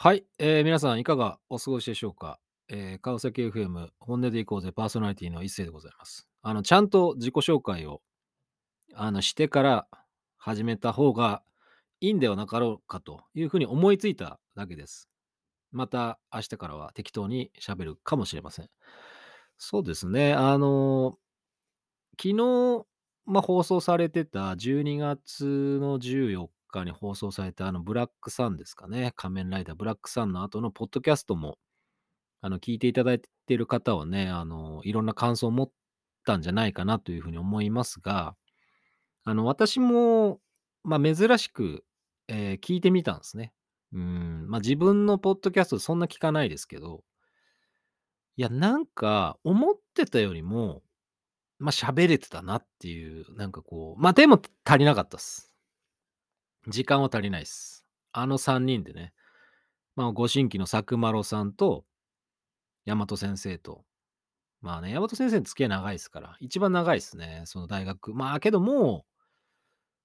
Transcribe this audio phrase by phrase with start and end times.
[0.00, 6.28] はい、えー皆さんいかがお過ごしでしょうか、えー川崎 FM 本音でいこうぜパーソナリティの一世でございます。
[6.40, 8.00] あの、ちゃんと自己紹介を
[8.94, 9.88] あのしてから
[10.36, 11.42] 始めた方が
[12.00, 15.08] いいんではなかろうかというふうに思いついただけです。
[15.72, 18.70] また明日からは適当に喋るかもしれません。
[19.56, 21.18] そうですね、あの
[22.16, 22.86] 昨日、
[23.26, 29.12] まあ、放送されてた12月の14日に放送されたあのブラックサンですかね。
[29.16, 31.58] 仮面ライダーブラックサンの後のポッドキャストも、
[32.40, 35.70] あの、聞いていただいている方はね、あの、いろんな感想を持っ
[36.24, 38.36] たんじゃないかなというふうに思いますが、
[39.24, 40.40] あの、私も、
[40.84, 41.84] まあ、珍しく、
[42.28, 43.52] えー聞いてみたんですね。
[43.92, 47.02] うん、まあ、自分のポッドキャストそんな聞かないですけど、
[48.36, 50.82] いや、なんか、思ってたよりも、
[51.58, 55.47] まあ、喋れてたなっていう、なんかこう、まあ、でも足りなかったっす。
[56.68, 57.86] 時間は足りないっす。
[58.12, 59.12] あの3人でね、
[59.96, 61.84] まあ、ご新規の佐久間さんと、
[62.86, 63.84] 大和先生と、
[64.60, 68.14] まあね、大和先生の付き合い長いですから、一番長いっすね、その大学。
[68.14, 69.06] まあ、けども、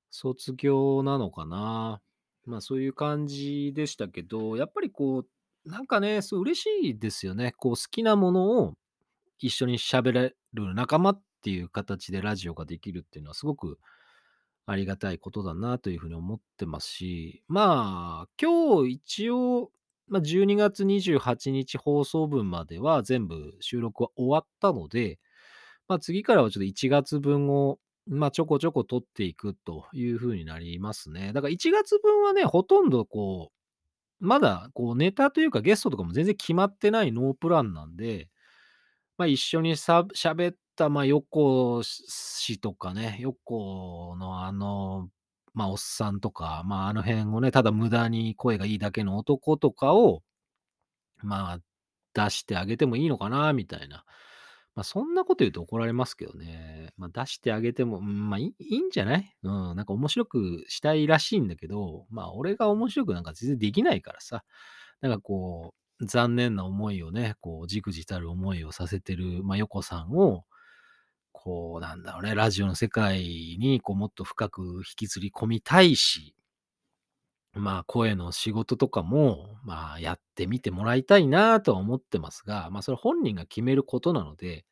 [0.09, 2.01] 卒業なのかな。
[2.45, 5.25] まあ、そういう感じでしたけど、やっぱりこ
[5.65, 7.53] う、なんかね、そう嬉しいですよね。
[7.53, 8.73] こう好きなものを
[9.39, 13.79] 一緒に喋れる仲間っていう形でラジオができるっていうのはすごく
[14.65, 19.71] ありがたいことだなというふうに思ってますし、まあ、今日一応、
[20.07, 25.19] まあ、12月28日放送分までは全部収録は終わったので、
[25.87, 31.33] まあ、次からはちょっと1月分を、まあ、ちょこちょこ取っていくというふうになりますね。
[31.33, 33.51] だから1月分はね、ほとんどこ
[34.21, 38.29] う、まだこうネタというかゲストとかも全然決まってないノープランなんで、
[39.17, 45.09] まあ、一緒にさ喋った、まあ、横氏とかね、横のあの、
[45.53, 50.23] まあ、おっさんとか、まあ、あの辺をね、ただ無駄に声がいいだけの男とかを、
[51.21, 51.59] まあ、
[52.13, 54.03] 出してあげてもいいのかなみたいな。
[54.75, 56.93] まあ、そんなこと言うと怒られますけどね。
[56.97, 59.35] まあ、出してあげても、まあ、いいいんじゃない？
[59.43, 64.43] うん、なんか面白くしたいらしいんだけど、まあ、俺が面白くなんか全然できないからさ。
[65.01, 70.45] なんかこう、残念な思いをね、こう、じくじたる思いをさせてる、まあ、横さんを、
[71.33, 76.33] こう、なんだろうね、ラジオの世界に、こう、もっと深く引きずり込みたいし、
[77.53, 84.65] まあ、声の仕事とかも、まあ、やってみてもらいたいなとは思ってますが、まあ、それ本人が決めることなので、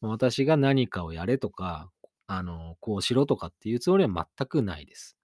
[0.00, 1.90] 私が何かをやれとか、
[2.26, 5.16] あの、こうしろとかっていうつもりは全くないです。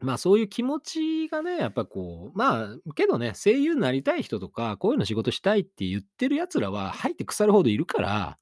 [0.00, 8.38] まあ、そういう気持ちがね、やっぱこう、まあ、けどね、声優になりたい人とか、こういうの仕事したいって言ってる奴らは入って腐るほどいるから、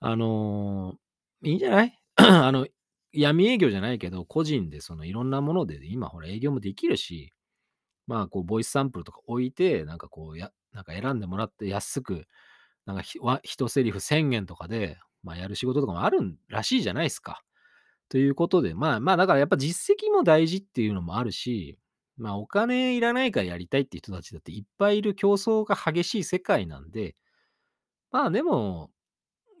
[0.00, 0.94] あの、
[1.42, 1.98] いいんじゃない？
[2.16, 2.66] あの、
[3.12, 7.32] 闇営業じゃないけど、個人でそのいろんなもので今ほら営業もできるし、
[8.06, 12.26] まあ、こう、ボイスサンプルとか置いて、なんかこう、やなんか選んでもらって安く、
[12.86, 17.42] なんかひわ一セリフ1000円とかで、まあ、やる仕事とかもあるらしいじゃないですか。
[18.10, 21.78] ということで、まあまあ、だからやっぱ実績も大事っていうのもあるし、
[22.18, 27.16] まあお金いらないからやりたいって人たちだっていっぱいいる競争が激しい世界なんで、
[28.10, 28.90] まあでも、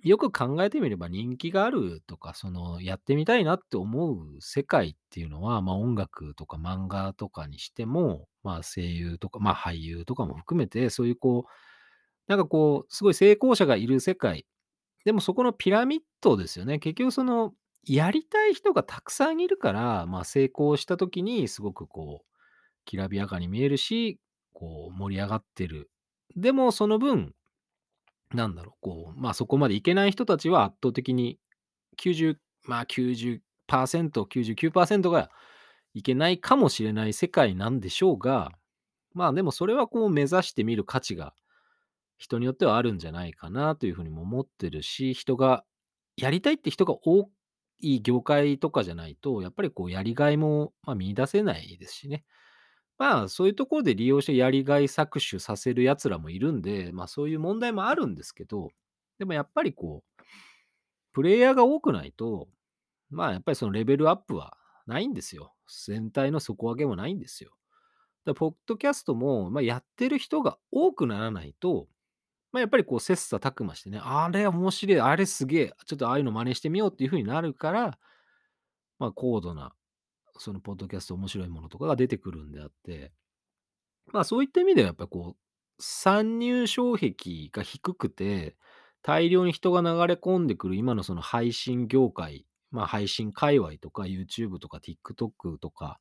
[0.02, 11.50] よく考えてみれば人気があるとか、そのやってみたいなって思う世界っていうのは、まあ音楽とか漫画とかにしても、まあ声優とか、まあ俳優とかも含めて、そういうこう、
[12.28, 14.46] なんかこう、すごい成功者がいる世界。
[15.04, 16.78] でもそこのピラミッドですよね。
[16.80, 17.54] 結局その、
[17.84, 22.36] やりたい人がたくさんいるから、まあ成功した時にすごくこう、
[22.84, 24.20] きらびやかに見えるし、
[24.54, 25.90] こう盛り上がってる。
[26.36, 27.34] でもその分、
[28.32, 31.38] なんだろう、こう、まあそこまでいけない人たちは圧倒的に
[31.96, 35.30] 90、まあ90%、99%が
[35.94, 38.50] いけないかもしれない世界なんでしょうが、
[39.14, 41.34] まあでもそれはこう目指してみる価値が
[42.18, 45.64] 人によってはあるんじゃないかなというふうにも思ってるし、人が
[46.16, 47.30] やりたいって人が多
[47.80, 52.24] い業界とかじゃないと、やっぱりこうやりがいも、まあ、見出せないですしね。
[52.98, 58.70] まあそういうところで利用してやりがい搾取させる奴らもいるんで、まあそういう問題もあるんですけど、
[59.18, 60.22] でもやっぱりこう、
[61.12, 62.48] プレイヤーが多くないと、
[63.10, 64.56] まあやっぱりそのレベルアップは
[64.86, 65.54] ないんですよ。
[65.86, 67.52] 全体の底上げもないんですよ。
[68.28, 71.88] だポッドキャストも、まあ、やってる人が多くならないと、
[72.52, 77.98] まあ、やっぱりこう切磋琢磨してね、あれ面白い、あれすげえ、ちょっとああいうの真似してみようっていう風になるから、
[78.98, 79.72] まあ、高度な、
[80.38, 83.12] そのポッドキャスト面白いものとかが出てくるんであって、
[84.12, 88.56] まあそういった意味ではやっぱこう、参入障壁が低くて、
[89.02, 96.00] 大量に人が流れ込んでくる今のその配信業界、まあ配信界隈とか YouTube とか TikTok とか、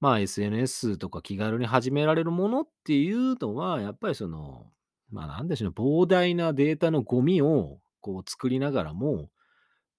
[0.00, 4.70] まあ、SNS とか気軽に始められるものっていうのは、やっぱりその、
[5.10, 9.28] まあ、なんでしょう、膨大なデータのゴミをこう作りながらも、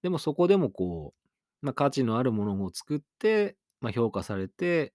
[0.02, 1.19] でもそこでもこう、
[1.62, 4.92] まあ、価値のあるものを作って、まあ、評価されて、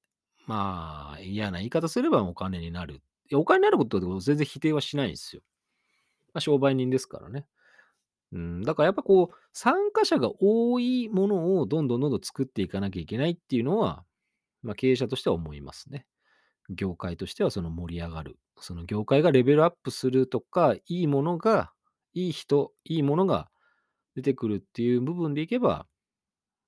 [0.47, 2.95] まあ、嫌な言い方すればお金になる。
[2.95, 2.99] い
[3.31, 5.41] や、お金になることって全然否定はしないんですよ。
[6.33, 7.45] まあ、商売人ですからね。
[8.31, 14.03] うん、だからやっぱこう、参加者が多いものをどんどんどんどん作っていかなきゃいけないっていうのは、
[14.61, 16.05] まあ、経営者としては思いますね。
[16.69, 18.37] 業界としてはその盛り上がる。
[18.59, 21.71] その業界がレベルアップするとか、いいものが、
[22.13, 23.49] いい人、いいものが
[24.15, 25.85] 出てくるっていう部分でいけば、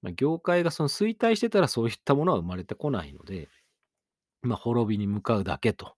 [0.02, 3.50] まあ、業界がその衰退してたらそういったものは生まれてこないので、
[4.42, 5.96] まあ、滅びに向かうだけと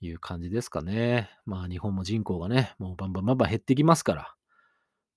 [0.00, 1.30] いう感じですかね。
[1.46, 4.34] まあ、日本も人口がね、もうバンバンバンバン減ってきますから、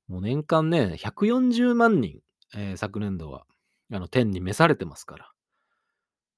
[0.08, 2.22] もう年間ね、140万人、
[2.56, 3.46] えー昨年度は、
[3.94, 5.32] あの、天に召されてますから。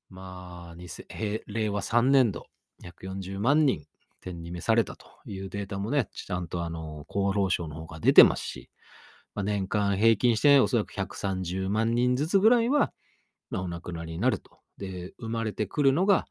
[0.10, 0.76] まあ、
[1.48, 2.48] 令和3年度、
[2.84, 3.86] 140万人
[4.20, 8.70] 天に召されたというデータもね、ちゃんとあの、厚労省の方が出てますし、
[9.36, 12.92] まあ、年間平均しておそらく130万人ずつぐらいは、
[13.50, 14.60] まあ、お亡くなりになると。
[14.78, 16.26] で、生まれてくるのが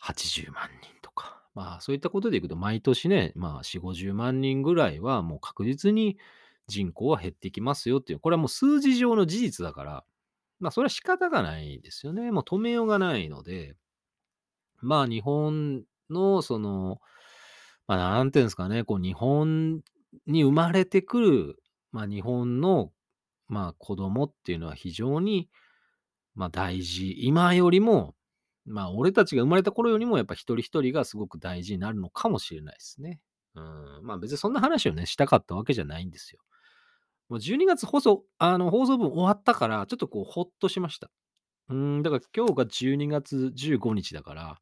[0.00, 1.42] 80万人とか。
[1.54, 6.18] まあ、そういったことでいくと、毎年ね、まあ、4、50万人ぐらいはもう確実に
[6.68, 10.04] 人口は減ってきますよっていう、これはもう数字上の事実だから、
[10.60, 12.30] まあ、それは仕方がないですよね。
[12.32, 13.74] もう止めようがないので、
[14.80, 17.00] まあ、日本の、その、
[17.86, 19.80] まあ、なんていうんですかね、こう、日本
[20.26, 21.62] に生まれてくる、
[21.96, 22.92] まあ、日本の、
[23.48, 25.48] まあ、子供っていうのは非常に、
[26.34, 27.16] まあ、大事。
[27.24, 28.14] 今よりも、
[28.66, 33.18] まあ、俺たちが生まれた頃よりも、やっぱ一人一人がすごく大事になるのかもしれないですね。
[33.54, 34.00] うん。
[34.02, 36.42] まあ、別にそんな話をね、したかったわけじゃないんですよ。
[37.30, 41.10] もう12月放送、あの、放送分終わったから、ちょっとこう、ほっとしました。
[41.70, 44.58] うん、だから今日が12月15日だから、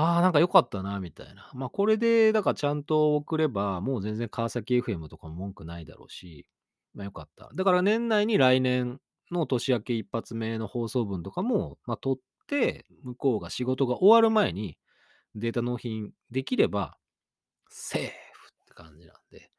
[0.00, 1.50] ああ、なんか良かったな、みたいな。
[1.52, 6.46] まあ、これで、だからちゃんと送れば、もう全然川崎 FM とかも文句ないだろうし、
[6.94, 7.50] まあ良かった。
[7.54, 8.98] だから年内に来年
[9.30, 14.78] の年明け一発目の放送分とかも、まあ、取って、向こうが仕事が終わる前に
[15.34, 16.96] データ納品できれば、
[17.68, 18.10] セーフっ
[18.68, 19.50] て感じなんで。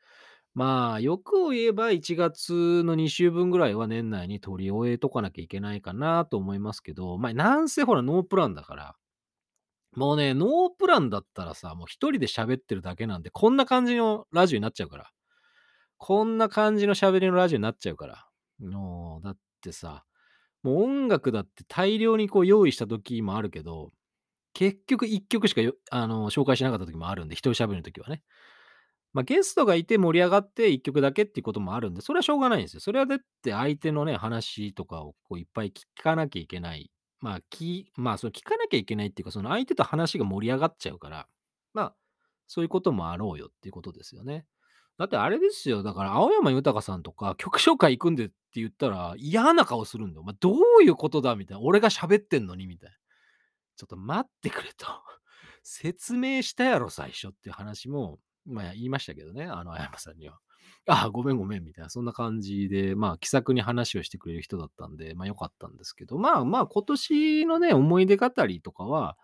[0.53, 8.95] まあ、欲を言えば1月の2週分ぐらいは年内に取り終えとかなきゃいけないかなと思いますけど、まあ、なんせほらノープランだから、
[9.95, 15.11] もうね、ノープランだったらさ、もう一人で喋ってるだけなんで、こんな感じのラジオになっちゃうから。
[15.97, 18.27] こんな感じの喋りのラジオになっちゃうから。
[18.59, 20.05] もう、だってさ、
[20.63, 23.91] もう音楽だって大量にこう用意した時もあるけど、
[24.53, 25.61] 結局一曲しか
[25.91, 28.23] あの紹介しなかった時もあるんで、一人喋る時はね。
[29.13, 32.79] まあ、ゲストがいて盛り上がって一曲だけっていうこともあるんで、それはしょうがないんですよ。
[32.79, 36.89] それはだって相手のね、話とかをこういっぱい聞かなきゃいけない。
[37.21, 41.27] まあ、きまあ、その聞かなきゃいけないっていうか、その相手と話が盛り上がっちゃうから、
[41.73, 41.95] まあ、
[42.47, 44.45] そういうこともあろうよっていうことですよね。
[44.97, 45.83] だってあれですよ。
[45.83, 50.21] だから青山豊さんとか曲紹介行くんでって言ったら嫌な顔するんだよ。
[50.21, 51.63] お前どういうことだみたいな。
[51.63, 52.95] 俺が喋ってんのにみたいな。
[53.77, 54.85] ちょっと待ってくれと。
[55.63, 60.39] 説明したやろ、最初っていう話も、まあ言いましたけどね、あの、あやまさんには。
[60.87, 69.17] あ、ごめんごめん、みたいな、そんな感じで、まあ気さくに話をしてくれる人だったんで、まあ良かったんですけど、まあまあ今年のね、思い出語りとかは、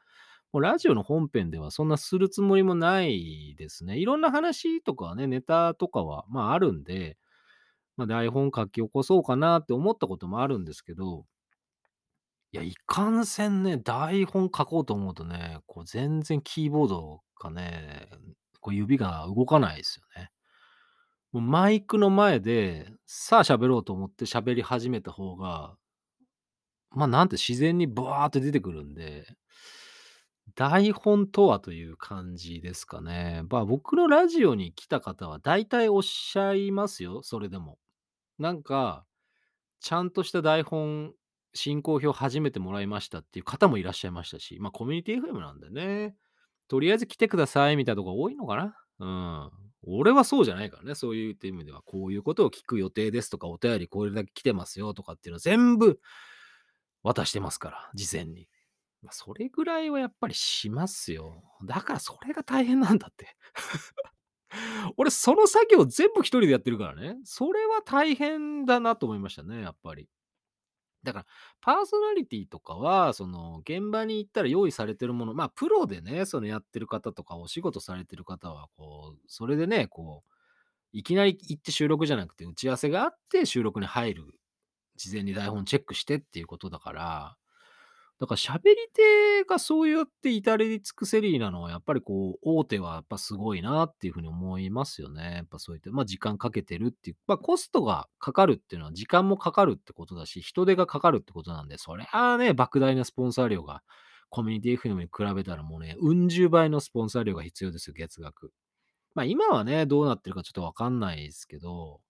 [0.54, 3.98] もうラジオの本編ではそんなするつもりもないですね。
[3.98, 7.18] いろんな話とかね、ネタとかは、まああるんで、
[7.98, 11.26] まあ台本書き起こそうかなって思ったこともあるんですけど、
[12.54, 18.10] いや、いかんせんね、台本書こうと思うとね、こう全然キーボードがね、
[18.62, 20.30] こう指が動かないですよね。
[21.32, 25.76] もうマイクの前で、さあ喋ろうと思って喋り始めた方が、
[26.92, 29.28] まあなんて自然にブワーって出てくるんで、
[30.56, 33.44] 台本とはという感じですかね。
[33.50, 37.78] まあ僕のラジオに来た方は大体おっしゃいますよ、それでも。
[38.40, 39.06] なんか、
[39.82, 41.14] ちゃんとした台本、
[41.54, 46.16] 進行表初めてもらいましたっていう方もいらっしゃいましたし、まあコミュニティ FM なんでね、
[46.68, 48.76] とりあえず来てくださいみたいなとこ多いのかな。
[49.00, 49.52] うん。
[49.84, 56.00] 俺はそうじゃないからね、そういう意味では、こういうことを聞く予定ですとか、お便りこれだけ来てますよとかっていうの全部
[57.04, 58.48] 渡してますから、事前に。
[59.04, 61.44] まあ、それぐらいはやっぱりしますよ。
[61.64, 63.36] だからそれが大変なんだって。
[64.98, 67.18] 俺、その作業全部一人でやってるからね。
[67.24, 70.10] それは大変だなと思いましたね、やっぱり。
[71.08, 71.26] だから、
[71.62, 80.32] パーソナリティとかは、その、現場に行ったら用意されてるもの、まあ、プロでね、そのやってる方とか、お仕事されてる方は、こう、それでね、こう、
[80.92, 84.40] いきなり行って収録じゃなくて、打ち合わせがあって収録に入る。
[84.98, 87.38] 事前に台本チェックしてっていうことだから、
[88.20, 95.34] だから喋り手がそうやって至れり尽くせりなのは、やっぱりこう、大手はやっぱすごいなっていうふうに思いますよね。
[95.36, 103.84] やっぱそういって、まあ時間かけてるっていう、まあコストがかかるっていうのは時間もかかるってことだし、人手がかかるってことなんで、そりゃあね、莫大なスポンサー料が
[104.30, 108.52] コミュニティ FM に比べたらもうね、うん十倍のスポンサー料が必要ですよ、月額。
[109.14, 112.02] まあ今はね、どうなってるかちょっとわかんないですけど、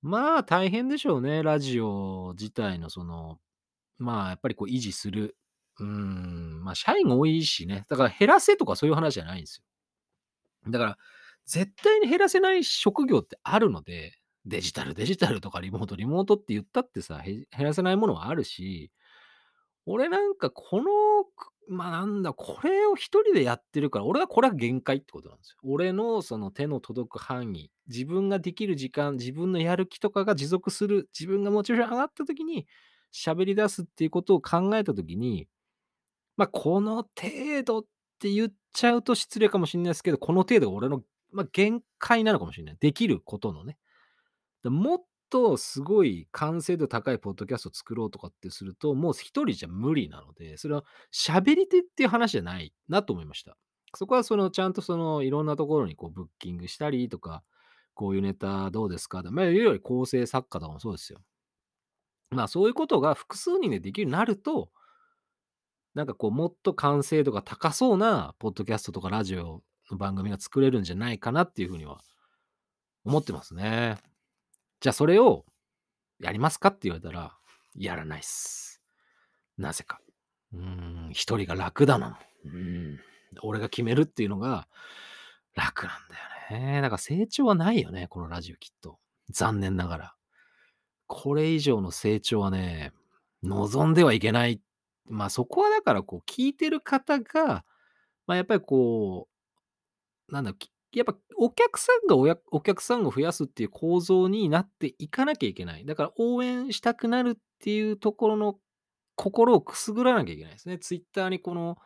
[0.00, 3.38] まあ大変でしょうね、ラジオ自体のその、
[3.98, 5.36] まあやっぱりこう維持する。
[5.80, 9.62] うん、まあ社員が多いしね、だから減らせとかそういう話じゃないんです
[10.66, 10.70] よ。
[10.70, 10.98] だから、
[11.46, 14.12] 絶対に減らせない職業ってあるので、
[14.44, 18.90] デジタル、デジタルとかリモート、リモートって言ったってさ、減らせないものはあるし、
[19.86, 20.84] 俺なんかこの、
[21.68, 25.58] まあなんだ、これを一人でやってるから、俺はこれは限界ってことなんですよ。
[25.64, 32.66] 俺のその手の届く範囲、自分ができる時間、自分のやる気とかが持続する、自分がモチベーション上がった時に
[33.12, 35.48] 喋り出すっていうことを考えた時に、
[36.36, 37.84] まあこの程度っ
[38.18, 41.02] て言っちゃうと失礼かもしれないですけど、この程度が俺の、
[41.32, 42.76] まあ、限界なのかもしれない。
[42.80, 43.78] できることのね。
[44.62, 44.98] でもっ
[45.32, 53.56] とすごい完成度高いポッドキャストを作ろうとかってすると、もう一人じゃ無理なので、それは喋り手っていう話じゃないなと思いました。
[53.96, 57.42] そこはそのちゃんとそのいろんなところにこうブッキングしたりとか、
[57.94, 61.20] こういうネタどうですかまあ、いわゆる構成作家とかもそうですよ。
[62.32, 64.70] まあそういうことが複数人でできるようになると、
[65.94, 72.00] なんかこうもっと完成度が高そうなポッドキャストとかラジオの番組が作れるんじゃないかなっていうふうには
[73.04, 73.98] 思ってますね。
[74.80, 75.44] じゃあそれを
[76.18, 77.36] やりますかって言われたら、
[77.74, 78.82] やらないっす。
[79.58, 80.00] なぜか。
[80.52, 82.18] うん、一人が楽だな。
[82.44, 82.98] うん。
[83.42, 84.68] 俺が決めるっていうのが
[85.54, 85.96] 楽なん
[86.50, 86.80] だよね。
[86.82, 88.98] だから成長はないよね、このラジオきっと。
[89.30, 90.14] 残念ながら。
[91.06, 92.92] これ以上の成長はね、
[93.42, 94.60] 望んではいけない。
[95.06, 97.64] まあそこはだからこう聞いてる方が、
[98.26, 99.28] まあやっぱりこ
[100.28, 105.84] う、なんだ、きやっぱお客さんがおやお客さんを増やすっていう構造になっていかなきゃいけない。
[105.86, 108.58] だから応援したくなるっていうところの
[109.16, 110.78] 心をくすぐらなきゃいけないですね。
[110.78, 111.78] ツイッターにこの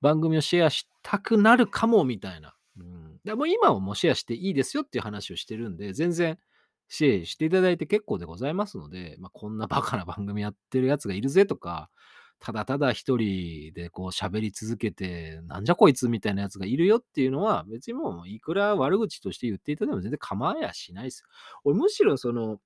[0.00, 2.54] 番組をシェアしたくなるかもみたいな。
[2.78, 6.38] うん、でも今はもうシェアしていいですよっていう話をしてるんで、全然
[6.88, 11.90] シェアしていただいて結構でございますので、まあ、こんなバカな番組やってるやつがいるぜとか、
[12.38, 21.24] ただただ一人でこう喋り続けて、なんじゃこいつみたいなやつがいるよっていうのは、別にもういくら悪口として言っていただいても全然構えやしないです。
[21.64, 22.58] 俺むしろその、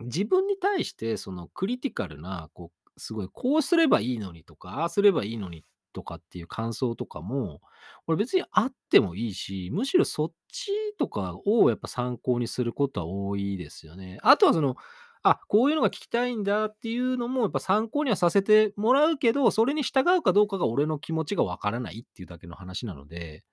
[0.00, 5.62] 自分に対してそのクリティカルな、こう、すごいこうすればいいのにとか、ああすればいいのにっ
[5.92, 7.60] とかっていう感想とかも、
[8.06, 14.18] 俺別にあってもいいし、むしろそっちとかをやっぱ参考にすることは多いですよね。
[14.22, 14.76] あとはその、
[15.22, 23.44] あ、こういうのが聞きたいんだっていうのもやっぱ参考にはさせてもらうけど、それに従うかどうかが俺の気持ちがわからないっていうだけの話なので、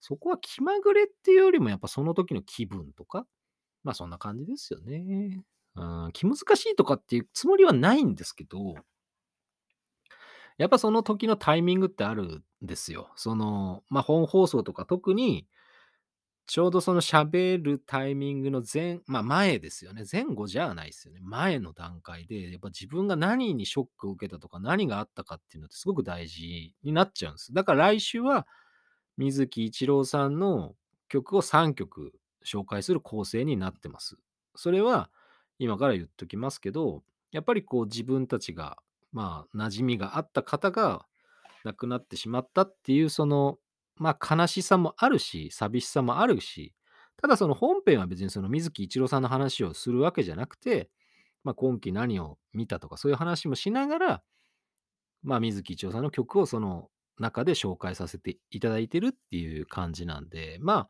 [0.00, 3.26] そこは気まぐれっていうよりもやっぱその時の気分とか、
[3.82, 5.42] まあそんな感じですよね。
[5.76, 8.74] うん、気難しいとかっていうつもりはないんですけど、
[10.60, 13.08] やっぱその時のタイミングってあるんですよ。
[13.16, 15.46] その、まあ、本放送とか特に、
[16.46, 20.04] ちょうどその喋るタイミングの前、まあ、前ですよね。
[20.12, 21.20] 前後じゃないですよね。
[21.22, 27.54] 前の段階で、やっぱ自分が何にショックを受けたとか、何があったかっていうのってすごく大事になっちゃうんです。
[27.54, 28.46] だから来週は、
[29.16, 30.74] 水木一郎さんの
[31.08, 32.12] 曲を3曲
[32.44, 34.18] 紹介する構成になってます。
[34.56, 35.08] それは、
[35.58, 37.02] 今から言っときますけど、
[37.32, 38.76] やっぱりこう自分たちが
[39.12, 41.06] まあ、馴染みがあった方が
[41.64, 43.58] 亡くなってしまったっていう、その、
[43.96, 46.74] まあ、悲しさもあるし、寂しさもあるし、
[47.20, 50.88] ただその本編は別にその水木一郎さんの話をするわけじゃなくて、
[51.44, 54.22] まあ、今期何を見たとかそういう話もしながら、
[55.22, 56.88] まあ、水木一郎さんの曲をその
[57.18, 60.88] 中で紹介させていただいてるっていう感じなんで、まあ、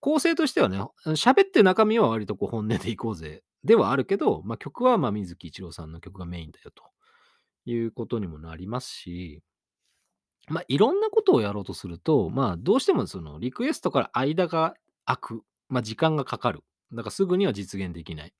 [0.00, 6.84] 構成としてはね、喋ってる中身は割とこう本音でいこうぜではあるけど、まあ、曲はまあ水木一郎さんの曲がメインだよと。
[7.64, 9.42] いうことにもなりますし、
[10.48, 14.74] まあ、いろんなことをやろうとすると、まあ、どうしてもそのリクエストから間が
[15.06, 16.62] 空く、まあ、時間がかかる。
[16.92, 18.34] だからすぐには実現できない。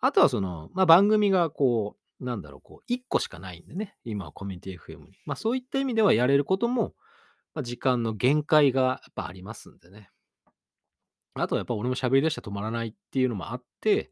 [0.00, 5.18] あとはその、まあ、番組がこう、なんだろう、こう、1個しかないんでね、今はコミュニティ FM に。
[5.24, 6.94] まあ、そういった意味ではやれることも、
[7.54, 10.10] まあ、時間の限界がやっぱありますんでね。
[11.34, 14.10] あとはやっぱ俺も喋り出したら止まらないっていうのもあって、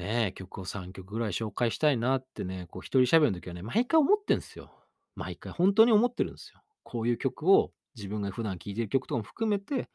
[0.00, 4.72] ねえ、曲を3曲ぐらい紹介したいなってね、こう一人喋る時はね、毎回思ってんすよ。
[5.14, 6.62] 毎回本当に思ってるんですよ。
[6.82, 9.90] こういう曲を自分が普段聴いてる曲とかも含めて、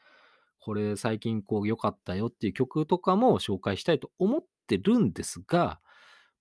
[0.59, 5.79] これ最近こう良かったよっていう曲とかも紹介したいと思ってるんですが、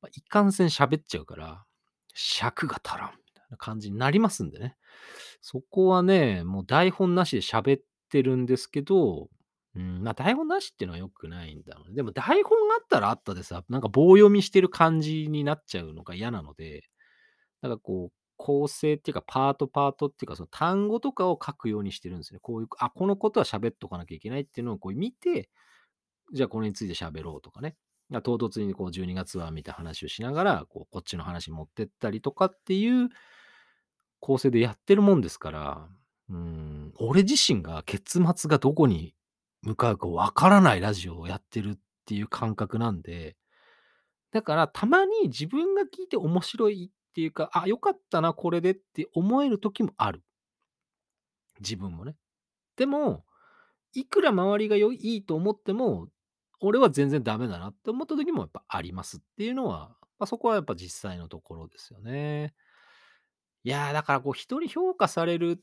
[0.02, 1.64] ま、いかんせん喋っちゃうから、
[2.12, 4.76] 尺が足らんみたいな感じになりますんでね。
[5.40, 9.30] そこはね、もう台本なしで喋ってるんですけど、
[9.76, 11.94] うん、まあ台本なしっていうのは良くないんだろうね。
[11.94, 16.84] でも台本があったらあったでさ、なんか棒読みしてる感じになっちゃうのが嫌なので、
[17.62, 22.40] なんかこう、構成っていうか、パートパートっていうか、その単語とかを書くようにしてるんですね。
[22.42, 25.48] こういう、あ、このことは喋っとかなきゃいけないっていうのをこう見て、
[26.32, 27.76] じゃあこれについて喋ろうとかね。
[28.22, 33.08] 唐突にこう12月はみたいな話をしながら、こうこっちの話持ってったりとかっていう
[34.20, 35.88] 構成でやってるもんですから、
[36.28, 39.14] うん、俺自身が結末がどこに
[39.64, 43.36] 向かうかわからないラジオをやってるっていう感覚なんで、
[44.30, 50.22] だからたまに自分が聞いて面白いっていうか、あ、よかったな、これでって思える時もある。
[51.60, 52.16] 自分もね。
[52.76, 53.24] でも、
[53.92, 56.08] いくら周りがよいいと思っても、
[56.60, 62.54] 俺は全然ダメだなって思った時もやっぱありますっていうのは、まあ、そこはやっぱ実際のところですよね。
[63.62, 65.62] いや、だからこう人に評価される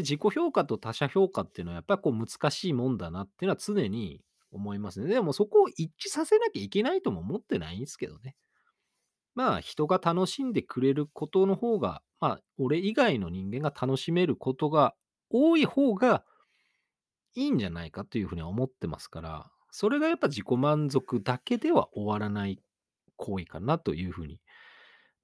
[0.00, 4.20] って自己評価と他者評価っていうのはやっぱりこう難しいもんだなっていうのは常に
[4.52, 5.08] 思いますね。
[5.08, 8.36] でもそこを一致させなきゃいけないとも思ってないんですけどね。
[9.34, 14.94] まあ人が楽しんでくれることの方が、まあ俺以外の人間が楽しめることが
[15.30, 16.24] 多い方が
[17.34, 22.62] いいんじゃないかというふうには思ってますから、それがやっぱ自己満足だけでは終わらない
[23.16, 24.40] 行為かなというふうに、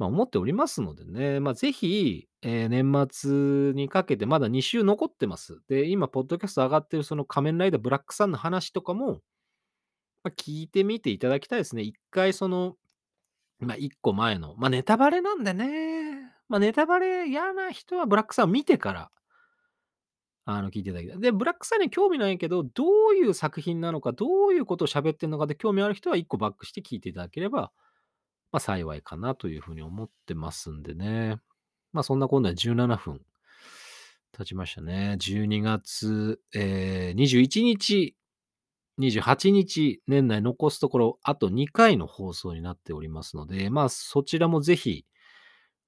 [0.02, 5.60] まあ、思っておりますのでね、まあ、ぜひ、えー年末にかけてまだ2週残ってます。
[5.68, 9.20] で、今、ポッドキャスト上がってるその仮面ライダーブラックさんの話とかも、
[10.24, 11.82] まあ、聞いてみていただきたいですね。
[11.82, 12.74] 一回その、
[13.60, 19.10] まあ、一個前の、まあ、ネタバレなんでね、まあ、ネタバレ嫌な人はブラックさん見てから、
[20.46, 21.20] あの、聞いていただきたい。
[21.20, 27.70] で、ブラックさんに興味ないけど、どういう作品なのか、どういうことを喋ってるのかで興味ある人は1個バックして聞いていただければ、
[28.52, 31.36] まあ、幸いかなというふうに思ってますんでね。
[31.92, 33.20] まあ、そんな今度は17分
[34.32, 35.16] 経ちましたね。
[35.18, 38.16] 12月、えー、21日、
[38.98, 45.06] 28日、年内残すところ、あと2回の放送になっておりますので、まあ、そちらもぜひ、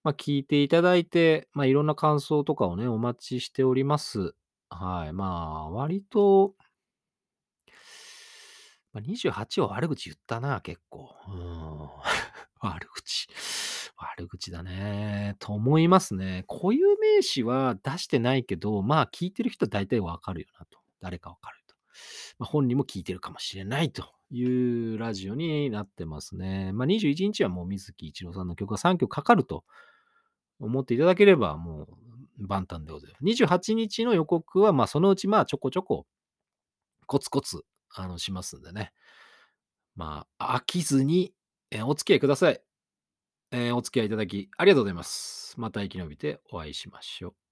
[0.03, 4.35] まあ、聞いていただいて、まあ、いろんな感想とかをね、お待ちしております。
[4.69, 5.13] はい。
[5.13, 6.55] まあ、割と、
[8.93, 11.15] まあ、28は悪口言ったな、結構。
[11.29, 11.89] うん。
[12.69, 13.29] 悪口。
[13.97, 15.37] 悪口だね。
[15.39, 16.45] と思いますね。
[16.49, 20.79] 固有名詞は出してないけど、まあ聞いてる人は大体わかるよなと。
[21.01, 21.75] 誰かわかると。
[22.39, 26.73] まあ、本人も聞いてるかもしれないというラジオになってますね。
[26.73, 29.65] まあ21日はもう水木一郎さんの曲が3曲かかると
[30.59, 31.87] 思っていただければも
[32.39, 33.45] う万端でございます。
[33.45, 36.07] 28日の予告はまあそのうちまあちょこちょこ
[37.07, 37.63] コツコツ
[37.95, 38.93] あのしますんでね。
[39.95, 41.33] まあ飽きずに
[41.75, 42.63] えお付き合いください。
[43.53, 45.61] えーお付き合いいただきありがとうございます。
[45.61, 47.44] また生き延びてお会いしましょう。